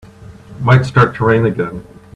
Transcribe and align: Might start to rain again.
Might 0.61 0.83
start 0.87 1.13
to 1.17 1.25
rain 1.25 1.45
again. 1.45 1.85